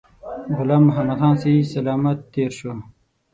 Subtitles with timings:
[0.57, 2.71] غلام محمدخان صحی سلامت تېر شو.